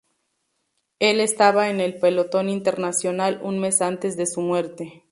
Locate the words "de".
4.17-4.25